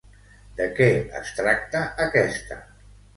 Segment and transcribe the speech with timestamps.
[0.59, 0.87] De què
[1.19, 2.59] es tracta aquesta?